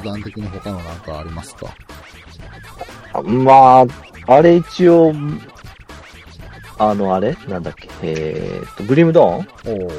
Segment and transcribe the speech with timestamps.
[0.00, 1.74] 雑談的に他のなんかありますか？
[3.22, 3.86] まあ、
[4.26, 5.12] あれ一応、
[6.78, 7.36] あの、あれ？
[7.48, 7.88] なんだっけ？
[8.02, 9.86] えーっと、グリムドーン？
[9.86, 9.90] お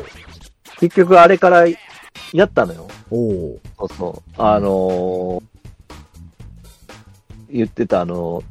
[0.79, 1.67] 結局あれから
[2.33, 2.87] やったのよ。
[3.11, 4.41] おそうそう。
[4.41, 5.43] あのー
[7.53, 8.41] 言ってたあの、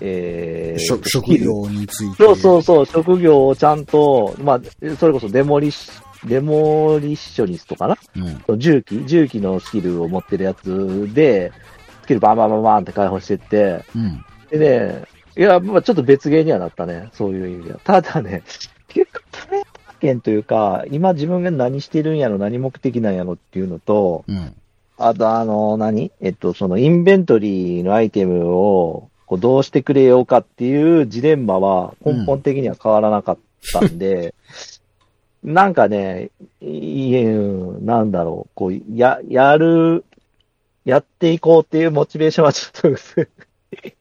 [0.00, 2.16] えー、職職業について。
[2.16, 4.60] そうそうそう、職業をちゃんと、まあ、
[4.98, 5.88] それこそデモリッシ
[6.24, 7.96] デモリッショニストかな？
[8.48, 8.58] うん。
[8.58, 11.52] 重機重機のスキルを持ってるやつで、
[12.02, 14.24] スキルバンバンバンバンって解放してって、うん。
[14.50, 15.04] でね、
[15.36, 17.08] いや、まあちょっと別ゲーにはなったね。
[17.12, 17.80] そういう意味では。
[17.82, 18.42] ただね、
[18.88, 19.68] 結構プレイ体
[20.00, 24.54] 験というか、今自分が何してるんやろ、何目的なんやろっていうのと、うん。
[24.98, 26.12] あとあの、何？
[26.20, 33.38] えっと、そのインベントリーのアイテムを、こうどうしてくれようかっていうジレンマは根本的には変わらなかっ
[33.72, 34.34] たんで、
[35.42, 40.04] なんかね、いい、うんなんだろう、こう、や、やる、
[40.84, 43.92] やっていこうっていうモチベーションはちょっと薄いっ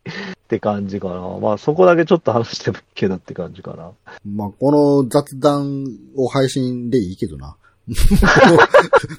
[0.47, 1.19] て感じかな。
[1.39, 3.91] まあそこだけちょっと話してもいいけどって感じかな。
[4.25, 4.71] まあ、こ
[5.03, 7.55] の雑談を配信でいいけどな。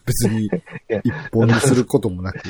[0.06, 0.50] 別に
[0.88, 2.40] や一本にすることもなく。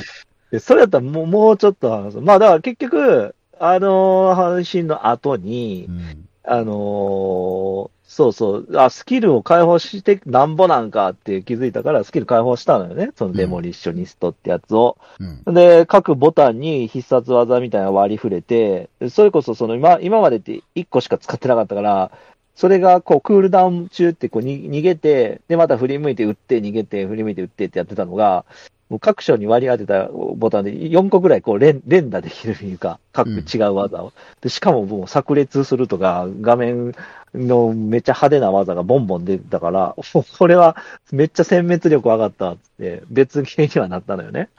[0.51, 2.19] で、それだったらもう、もうちょっと話す。
[2.19, 6.27] まあだから結局、あの配信の後にう、ん。
[6.43, 13.11] あのーそうそう、あ、スキルを解放してなんぼなんかって気づいたから、スキル解放したのよね。
[13.15, 14.97] そのデモリッショニストってやつを。
[15.45, 15.53] うん。
[15.53, 22.11] で、各ボタンに必殺技みたいなの割り振れて、それこそその今、今までって1個しか使ってなかったから、
[22.53, 28.43] それがこうクールダウン中ってこうに逃げて、で、また振り向いて撃って逃げて、振り向いて撃ってってやってたのが、
[28.89, 34.11] もう各所に割り当てたボタンで4個ぐらいこう連連打できるというか、各違う技を。
[34.41, 36.93] で、しかももう炸裂するとか、画面
[37.33, 39.95] のめっちゃ派手な技がボンボン出てたから、
[40.37, 40.75] これは
[41.11, 44.49] めっちゃ殲滅力上がったって、別ゲーにはなったのよね。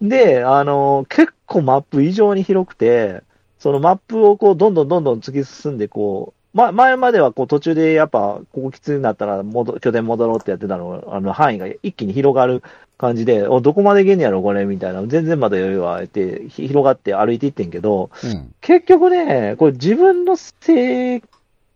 [0.00, 0.08] うん。
[0.08, 3.22] で、あの、結構マップ異常に広くて、
[3.58, 12.62] そのマップをこう、どんどんどんどん突き進んで、こう、ま、前まではこう途中でやっぱ、ここきついになったら戻、拠点戻ろうってやってたの、あの、範囲が一気に広がる
[12.98, 15.02] 感じで、お、どこまで行けんねやろ、これ、みたいな。
[15.06, 18.54] 全然まだ余裕はあって、ひ広がって歩いていってんけど、うん。
[18.60, 21.22] 結局ね、これ自分の性、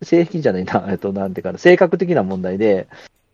[0.03, 2.89] 性癖じゃないな、 えっと、なんていうかな、性格的な問題で、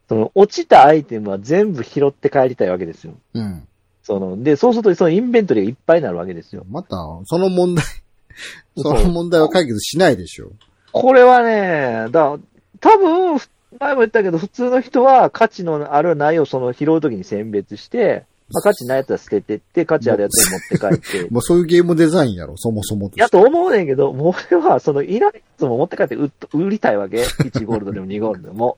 [0.09, 3.15] その、落ちたアイテムは全部拾って帰りたいわけですよ。
[3.35, 3.67] うん。
[4.03, 6.65] その、で、そうすると、そのインベントリーがいっぱいになるわけですよ。
[6.69, 7.85] また、その問題、
[8.77, 10.51] その問題は解決しないでしょ。
[10.93, 12.39] これはね、だ
[12.81, 13.39] 多分、
[13.79, 21.31] 前も言ったけど、普通の人は価値のあるないをその拾うときに選別して、まあ、価値ないやつは捨ててって、価値あるやつを持って帰って。
[21.31, 27.23] もう そういうゲームデザインやろ、そもそもやと思うねんけど、もう俺は、その、いらんやつも持って帰って売っ売りたいわけ。
[27.43, 28.77] 1ゴールドでも2ゴールドでも。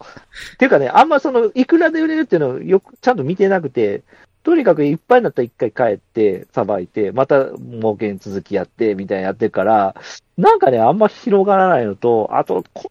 [0.55, 4.03] っていうかね、あんまその、いくらで売れるっていうのをよく、ちゃんと見てなくて、
[4.43, 9.95] とにかくいっぱいになったら一回帰って、さばいて、また儲けに続きやって、みたいなやってるから、
[10.37, 12.91] なんかね、あんま広がらないのと、あと、こ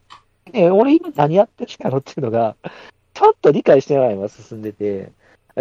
[0.52, 2.56] ね、俺今何やってるんやろっていうのが、
[3.14, 5.12] ちょっと理解してないまま進んでて、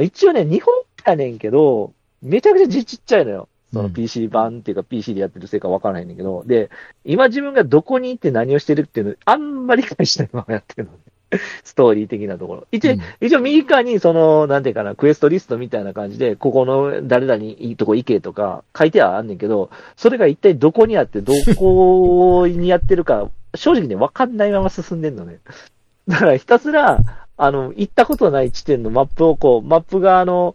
[0.00, 1.92] 一応ね、日本やねんけど、
[2.22, 3.48] めちゃくちゃ字ちっちゃいのよ。
[3.72, 6.70] そのうん PC 版っていうか PC でやってるせいかわからないんだけど、で、
[7.04, 10.98] 今自分がどこに行って何をしてるっていうの、あんまり理解しないままやってるのね。
[11.64, 12.66] ストーリー的なところ。
[12.72, 25.38] 一応、うん一応右側にその、なんていうかな、クエストリストみたいな感じで、ここの誰々にいいとこ行けとか書いてはあんねんけど、それが一体どこにあって、どこにやってるか、正直ね、わかんないまま進んでんのね。
[26.08, 26.98] だからひたすら、
[27.42, 30.54] あの、行ったことない地点のマップをこう、マップがあの、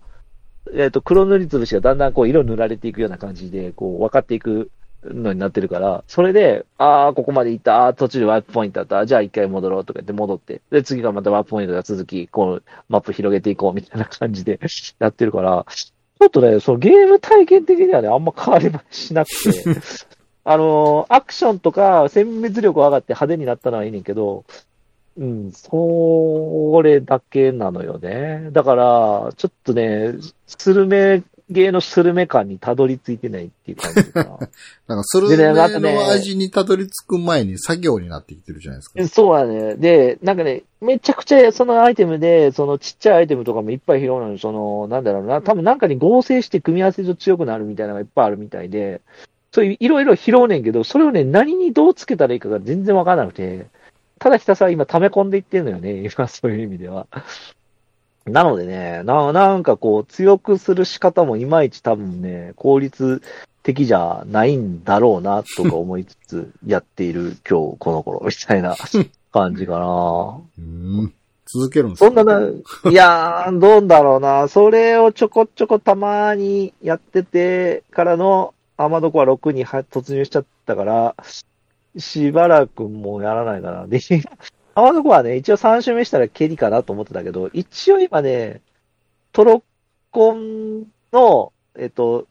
[0.73, 4.71] えっ、と、黒塗りつぶしがだんだんこう、色塗られていくような感じで、こう、分かっていく
[5.03, 14.57] のになってるから、それで、ああ、ここまで行った、ああ、途中でワープポイントあった、じゃあ一回戻ろうとか言って戻って、で、次からまたワープポイントが続き、こう、マップ広げていこうみたいな感じで
[14.99, 19.81] やってるから、ちょっとね、そのゲーム体験的にはね、あんま変わりはしなくて、
[20.45, 24.45] あのーアクションとか殲滅力上がって派手になったのはいいねんけど、
[25.17, 28.49] うん、それだけなのよね。
[28.51, 30.13] だから、ちょっとね、
[30.45, 34.29] スルメ、ゲーのスルメ感にたどり着いてないっていう感じかな。
[34.87, 39.07] なんか、スルメねの味にたどり着く前に作業になってきてるじゃないですか。
[39.07, 39.75] そうだね。
[39.75, 49.01] で、なんかね、めちゃくちゃそのアイテムで、そのちっちゃいアイテムとかもいっぱい拾うのに、その、なんだろうな、多分なんかに合成して組み合わせると強くなるみたいなのがいっぱいあるみたいで、
[49.51, 53.67] そういういろいろ拾うねんけど、それをね、何にどうつけたらいいかが全然わからなくて、
[54.19, 57.07] ただひたすら今溜め込んでいってるのよね、 今そういう意味では。
[58.25, 63.21] なのでね、な、なんかこう、強くする仕方もいまいち多分ね、効率
[63.63, 68.75] 的じゃないんだろうな、とか思いつつ、やっている今日この頃、 みたいな
[69.31, 70.39] 感じかな。
[70.59, 71.13] うん。
[71.45, 72.05] 続けるんですか？
[72.07, 72.41] そんなな、
[72.91, 74.49] いやー、どうだろうな。
[74.49, 81.15] それをちょこちょこたまにやっててからの、アマドコア6には突入しちゃったから、
[81.97, 83.87] しばらくもうやらないかな。
[83.87, 83.99] で、
[84.75, 88.61] アマドコアね、一応3周目したら蹴りかなと思ってたけど、一応今ね、
[89.31, 89.63] トロ
[90.11, 92.27] コンの、えっと、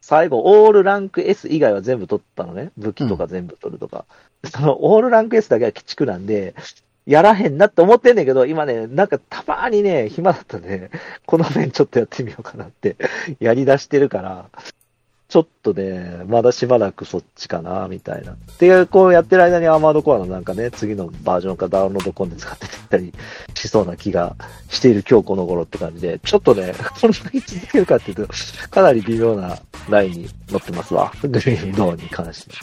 [0.00, 2.72] 最後、オールランク S 以外は全部取ったのね。
[2.76, 4.06] 武器とか全部取るとか。
[4.44, 6.54] その、オールランク S だけは鬼畜なんで、
[7.06, 10.90] やらへんなって思ってんねんけど、今ね、なんかたまにね、暇だったんで、ね、
[11.26, 12.96] この面ちょっとやってみようかなって、
[13.40, 14.50] やり出してるから、
[15.30, 18.36] ちょっとね、まだしばらくそっちかな、みたいな。
[18.58, 23.14] で、こうやってる間にアーマードコアのなんかね、次のバージョンかダウンロードコンテンツ買ってたり
[23.54, 24.34] しそうな気が
[24.68, 28.28] している今日この頃って感じで、ちょっとね、こんなに続けるかっていうと、
[28.70, 29.56] かなり微妙な
[29.88, 31.12] ラインに乗ってますわ。
[31.22, 32.56] グリーンローに関して。